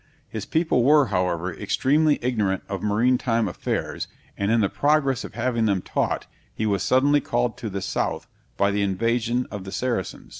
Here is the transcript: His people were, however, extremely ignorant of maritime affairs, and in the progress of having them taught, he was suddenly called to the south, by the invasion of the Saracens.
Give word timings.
His 0.27 0.47
people 0.47 0.83
were, 0.83 1.09
however, 1.13 1.53
extremely 1.53 2.17
ignorant 2.23 2.63
of 2.67 2.81
maritime 2.81 3.47
affairs, 3.47 4.07
and 4.35 4.49
in 4.49 4.59
the 4.61 4.67
progress 4.67 5.23
of 5.23 5.35
having 5.35 5.65
them 5.65 5.83
taught, 5.83 6.25
he 6.55 6.65
was 6.65 6.81
suddenly 6.81 7.21
called 7.21 7.55
to 7.57 7.69
the 7.69 7.83
south, 7.83 8.25
by 8.57 8.71
the 8.71 8.81
invasion 8.81 9.45
of 9.51 9.63
the 9.63 9.71
Saracens. 9.71 10.29